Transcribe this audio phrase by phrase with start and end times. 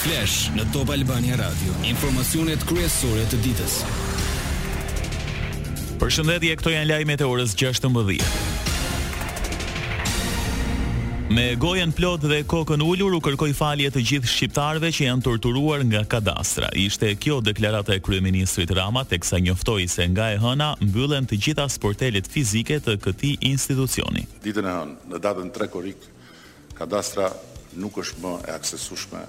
[0.00, 1.74] Flash në Top Albania Radio.
[1.84, 3.72] Informacionet kryesore të ditës.
[6.00, 8.28] Përshëndetje, këto janë lajmet e orës 16:00.
[11.36, 15.84] Me gojen plot dhe kokën ulur u kërkoi falje të gjithë shqiptarve që janë torturuar
[15.84, 16.70] nga Kadastra.
[16.80, 21.68] Ishte kjo deklarata e kryeministrit Rama, teksa njoftoi se nga e hëna mbyllen të gjitha
[21.68, 24.24] sportelet fizike të këtij institucioni.
[24.48, 26.08] Ditën e hënë, në datën 3 korrik,
[26.80, 27.28] Kadastra
[27.76, 29.24] nuk është më e aksesueshme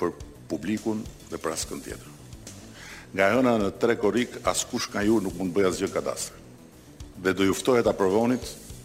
[0.00, 0.14] për
[0.50, 2.08] publikun dhe për askën tjetër.
[3.12, 6.36] Nga hëna në tre korik, askush nga ju nuk mund bëja asgjë kadastrë,
[7.20, 8.40] Dhe do juftohet a provonit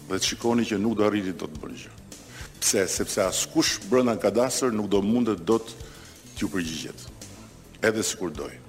[0.09, 1.91] dhe të shikoni që nuk do arriti do të bërgjë.
[2.59, 2.81] Pse?
[2.91, 5.86] Sepse askush brënda në kadastrë nuk do mundet do të
[6.36, 7.05] t'ju përgjigjet.
[7.81, 8.59] Edhe si kur dojë.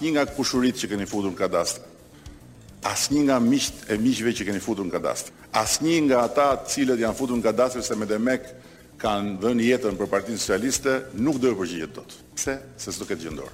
[0.00, 1.82] një nga kushurit që keni futur në kadastrë,
[2.86, 6.48] asnjë një nga misht e miqve që keni futur në kadastrë, asnjë një nga ata
[6.70, 8.54] cilët janë futur në kadastrë se me demek mekë,
[9.00, 12.14] kanë dhënë jetën për Partinë Socialiste, nuk do të përgjigjet dot.
[12.36, 12.56] Pse?
[12.80, 13.52] Se s'do ketë gjendor.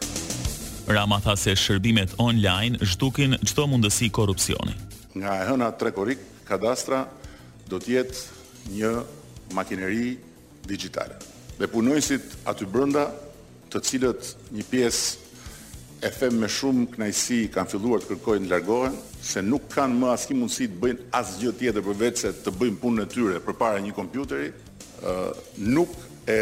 [0.92, 4.74] Rama tha se shërbimet online zhdukin çdo mundësi korrupsioni.
[5.18, 7.04] Nga e hëna trekorik, kadastra
[7.70, 8.20] do të jetë
[8.76, 8.92] një
[9.56, 10.14] makineri
[10.68, 11.18] digjitale.
[11.58, 13.08] Dhe punojësit aty brenda,
[13.70, 15.28] të cilët një pjesë
[16.02, 20.08] e them me shumë kënaqësi kanë filluar të kërkojnë të largohen, se nuk kanë më
[20.12, 23.94] asnjë mundësi të bëjnë asgjë tjetër përveç se të bëjnë punën e tyre përpara një
[23.96, 24.50] kompjuteri,
[25.60, 25.90] nuk
[26.28, 26.38] e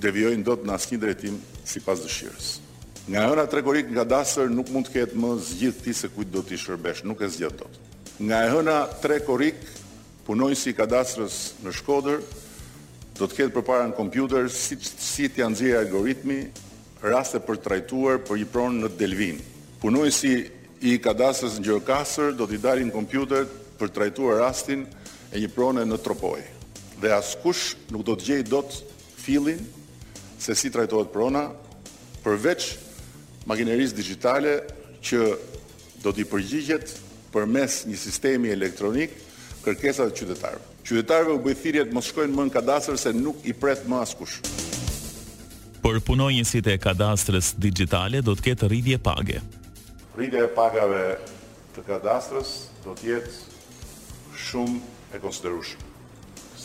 [0.00, 1.36] devjojnë do të në asë një drejtim
[1.68, 2.48] si pas dëshirës.
[3.08, 6.32] Nga e nëra tregorik nga dasër nuk mund të ketë më zgjithë ti se kujtë
[6.34, 7.88] do të i shërbesh, nuk e zgjithë do të.
[8.28, 9.60] Nga e nëra tregorik
[10.26, 12.20] punojnë si ka në shkoder,
[13.18, 16.38] do të ketë për në kompjuter si të janë zhjë algoritmi,
[17.02, 19.40] raste për trajtuar për i pronë në Delvin.
[19.82, 20.32] Punojnë si
[20.92, 24.86] i kadastrës në gjërkasër, do t'i darin kompjuter për trajtuar rastin
[25.34, 26.57] e një pronë në Tropojë
[27.00, 28.74] dhe askush nuk do të gjej dot
[29.22, 29.60] fillin
[30.40, 31.46] se si trajtohet prona
[32.24, 32.72] përveç
[33.48, 34.56] makinerisë digjitale
[35.06, 35.20] që
[36.02, 36.92] do t'i përgjigjet
[37.34, 39.14] përmes një sistemi elektronik
[39.64, 40.64] kërkesat e qytetarëve.
[40.88, 43.98] Qytetarëve u bëjthirjet thirrje të mos shkojnë më në kadastër se nuk i pret më
[44.04, 44.38] askush.
[45.82, 49.40] Por punonjësit e kadastrës digjitale do të ketë rritje page.
[50.16, 51.04] Rritja e pagave
[51.76, 52.54] të kadastrës
[52.84, 53.36] do të jetë
[54.48, 54.80] shumë
[55.14, 55.87] e konsiderueshme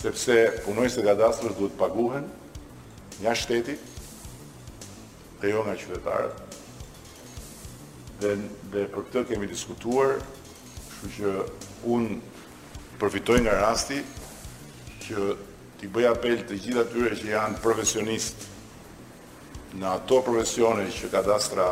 [0.04, 2.26] sepse punojnës të kadastrës duhet paguhen
[3.22, 3.78] nga shteti
[5.40, 6.58] dhe jo nga qytetarët.
[8.24, 10.18] Dhe për këtë kemi diskutuar,
[11.04, 11.32] shu që
[11.96, 12.20] unë
[13.00, 14.02] përfitoj nga rasti
[15.08, 15.24] që
[15.80, 18.44] t'i bëj apel të gjitha tyre që janë profesionist
[19.80, 21.70] në ato profesione që kadastra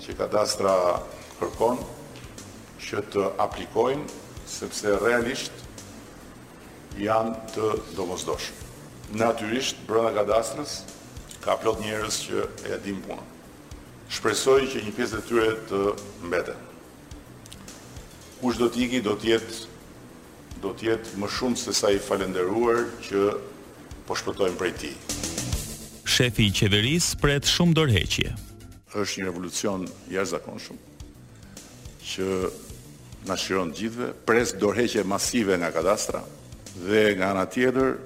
[0.00, 0.74] që kadastra
[1.40, 1.80] kërkon
[2.86, 4.20] që të aplikojnë
[4.50, 5.59] sepse realisht
[6.98, 7.68] janë të
[7.98, 8.68] domosdoshme.
[9.20, 10.80] Natyrisht, brenda kadastrës
[11.42, 12.42] ka plot njerëz që
[12.74, 13.22] e din punën.
[14.10, 15.80] Shpresoj që një pjesë e tyre të
[16.26, 16.60] mbeten.
[18.40, 19.68] Kush do të do të jetë
[20.60, 23.22] do të jetë më shumë se sa i falenderuar që
[24.06, 24.90] po shpëtojmë prej ti.
[26.04, 28.34] Shefi i qeverisë pret shumë dorëheqje.
[28.92, 30.78] Është një revolucion shumë
[32.10, 32.26] që
[33.28, 36.20] na shiron gjithve, pres dorëheqje masive nga kadastra,
[36.78, 37.98] dhe nga ana tjetër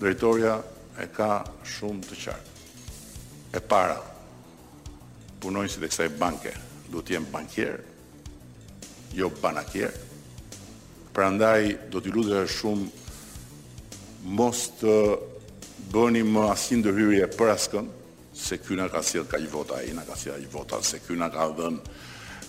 [0.00, 0.56] drejtoria
[1.00, 2.54] e ka shumë të qartë.
[3.56, 3.98] E para,
[5.40, 6.52] punojnësit e kësaj banke
[6.90, 7.78] du të jenë bankier,
[9.16, 9.92] jo banakier,
[11.12, 12.88] pra ndaj do t'i lutëve shumë
[14.36, 14.96] mos të
[15.92, 17.86] bëni më asin dërhyrje për askën,
[18.36, 20.48] se kjo ka si e ka i vota, e i në ka si e i
[20.50, 21.80] vota, se kjo në ka dhënë,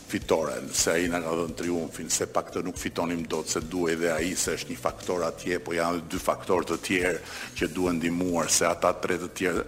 [0.07, 3.57] fitore, nëse aji nga ka dhe në triumfin, se pak të nuk fitonim do të
[3.57, 6.79] se duhe dhe aji, se është një faktor atje, po janë dhe dy faktor të
[6.87, 7.21] tjerë
[7.59, 9.67] që duhe dimuar se ata tre të tjerë.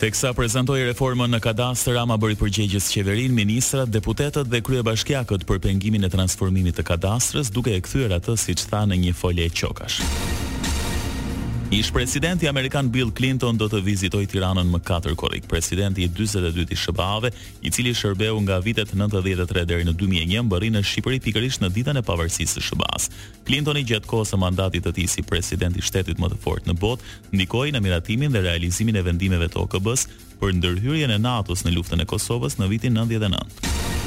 [0.00, 6.08] Teksa prezentoi reformën në kadastr, ama bëri përgjegjës qeverinë, ministrat, deputetët dhe kryebashkiakët për pengimin
[6.08, 10.00] e transformimit të kadastrës, duke e kthyer atë siç tha në një folje qokash.
[11.72, 15.44] Ish presidenti Amerikan Bill Clinton do të vizitoj Tiranën më 4 korik.
[15.46, 17.30] Presidenti i 22 i Shëbave,
[17.62, 22.02] i cili shërbeu nga vitet 93 deri në 2001, bërin në Shqipëri pikërisht në ditën
[22.02, 23.06] e pavarësisë së Shëbas.
[23.46, 26.72] Clinton i gjatë kohës së mandatit të tij si president i shtetit më të fortë
[26.72, 27.06] në botë,
[27.38, 30.08] ndikoi në miratimin dhe realizimin e vendimeve të OKB-s
[30.42, 33.99] për ndërhyrjen e NATO-s në luftën e Kosovës në vitin 99.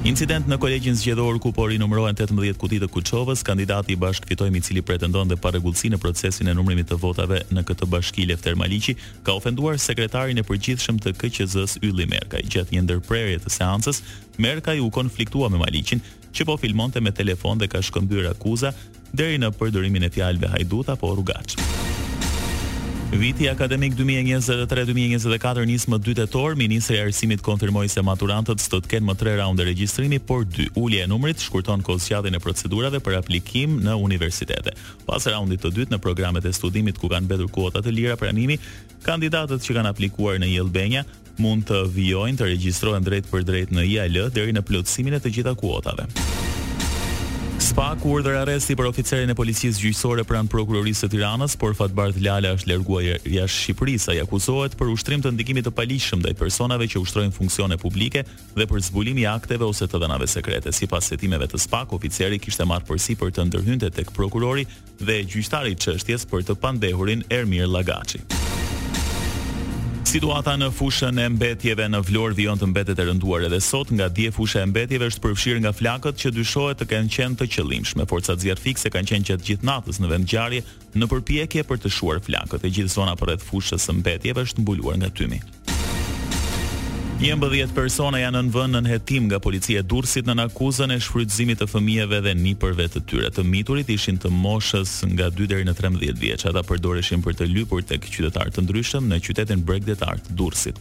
[0.00, 4.58] Incident në kolegjin zgjedhor ku po numrohen 18 kuti të Kuçovës, kandidati i bashk fitojmi
[4.58, 8.56] i cili pretendon dhe paregullësi në procesin e numrimit të votave në këtë bashki Lefter
[8.56, 12.40] Maliqi, ka ofenduar sekretarin e përgjithshëm të KQZ-s Ylli Merkaj.
[12.48, 14.00] Gjatë një ndërprerje të seancës,
[14.40, 16.00] Merkaj u konfliktua me Maliqin,
[16.32, 18.72] që po filmonte me telefon dhe ka shkëmbyer akuza
[19.12, 21.79] deri në përdorimin e fjalëve hajdut apo rrugaçmë.
[23.10, 28.86] Viti akademik 2023-2024 nis më 2 tetor, Ministri i Arsimit konfirmoi se maturantët do të
[28.86, 33.16] kenë më tre raunde regjistrimi, por dy ulje e numrit shkurton kohecialin e procedurave për
[33.18, 34.76] aplikim në universitete.
[35.10, 38.56] Pas raundit të dytë në programet e studimit ku kanë mbetur kuota të lira pranimi,
[39.02, 41.02] kandidatët që kanë aplikuar në Yllbenja
[41.42, 45.34] mund të vijojnë të regjistrohen drejt për drejt në IAL deri në plotësimin e të
[45.34, 46.06] gjitha kuotave.
[47.70, 52.18] Spa ku urdhër arresti për oficerin e policisë gjyqësore pranë prokurorisë të Tiranës, por fatbart
[52.18, 56.90] Lala është larguar jashtë Shqipërisë, ai akuzohet për ushtrim të ndikimit të paligjshëm ndaj personave
[56.90, 58.24] që ushtrojnë funksione publike
[58.58, 60.74] dhe për zbulim i akteve ose të dhënave sekrete.
[60.74, 64.66] Sipas hetimeve të Spa, oficeri kishte marrë përsi për të ndërhyrë tek prokurori
[64.98, 68.24] dhe gjyqtari i çështjes për të pandehurin Ermir Lagaçi.
[70.10, 74.08] Situata në fushën e mbetjeve në Vlorë vijon të mbetet e rënduar edhe sot, nga
[74.16, 78.08] dje fusha e mbetjeve është përfshirë nga flakët që dyshohet të kenë qenë të qëllimshme.
[78.10, 80.64] Forcat zjarfikse kanë qenë gjatë gjithë natës në vend ngjarje
[80.98, 82.66] në përpjekje për të shuar flakët.
[82.66, 85.38] E gjithë zona përreth fushës së mbetjeve është mbuluar nga tymi
[87.20, 91.66] mbëdhjet persona janë në nënvën nën hetim nga policia Durrësit nën akuzën e shfrytëzimit të
[91.68, 93.28] fëmijëve dhe nipërve të tyre.
[93.36, 96.46] Të miturit ishin të moshës nga 2 deri në 13 vjeç.
[96.48, 100.80] Ata përdoreshin për të lypur tek qytetarë të ndryshëm në qytetin bregdetar të Durrësit.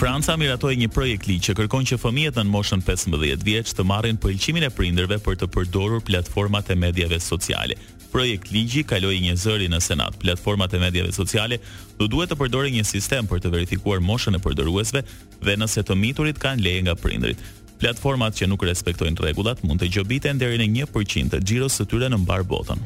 [0.00, 4.16] Franca miratoi një projekt ligj që kërkon që fëmijët në moshën 15 vjeç të marrin
[4.24, 7.76] pëlqimin e prindërve për të përdorur platformat e mediave sociale
[8.12, 10.18] projekt ligji kaloi një zëri në Senat.
[10.22, 11.60] Platformat e medjave sociale
[11.98, 15.04] do duhet të përdorin një sistem për të verifikuar moshën e përdoruesve
[15.40, 17.40] dhe nëse të miturit kanë leje nga prindrit.
[17.80, 22.10] Platformat që nuk respektojnë rregullat mund të gjobiten deri në 1% të xhiros së tyre
[22.12, 22.82] në mbar botën.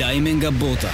[0.00, 0.90] Lajme nga bota.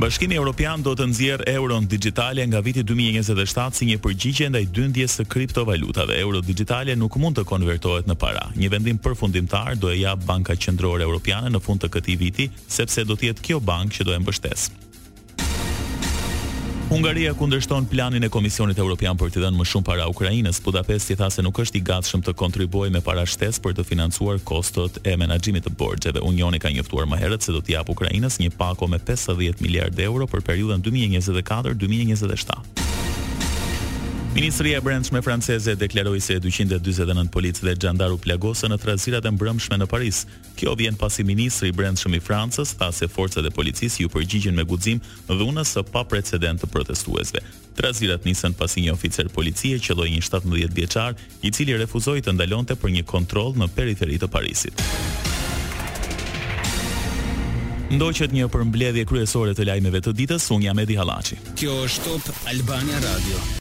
[0.00, 5.18] Bashkimi Evropian do të nxjerrë euron dixhitale nga viti 2027 si një përgjigje ndaj dyndjes
[5.18, 6.16] së kriptovalutave.
[6.24, 8.46] Euro dixhitale nuk mund të konvertohet në para.
[8.56, 12.48] Një vendim përfundimtar do e jap Banka Qendrore Evropiane në fund të këtij viti,
[12.80, 14.78] sepse do të jetë kjo bankë që do e mbështesë.
[16.90, 20.58] Hungaria kundërshton planin e Komisionit Evropian për të dhënë më shumë para Ukrainës.
[20.64, 24.42] Budapesti tha se nuk është i gatshëm të kontribuojë me para shtesë për të financuar
[24.42, 26.18] kostot e menaxhimit të borxheve.
[26.26, 30.02] Unioni ka njoftuar më herët se do t'i jap Ukrainës një pako me 50 miliardë
[30.10, 32.88] euro për periudhën 2024-2027.
[34.34, 39.32] Ministria e Brendshme franceze deklaroi se 249 policë dhe xhandarë u plagosën në trazirat e
[39.34, 40.20] mbrëmshme në Paris.
[40.54, 44.54] Kjo vjen pasi ministri i Brendshëm i Francës tha se forcat e policisë u përgjigjen
[44.54, 47.42] me guxim dhunës së paprecedent të protestuesve.
[47.74, 52.78] Trazirat nisën pasi një oficer policie qelloi një 17 vjeçar, i cili refuzoi të ndalonte
[52.78, 54.78] për një kontroll në periferi të Parisit.
[57.98, 61.40] Ndoqet një përmbledhje kryesore të lajmeve të ditës, unë jam Edi Hallaçi.
[61.58, 63.50] Kjo është Top Albania Radio.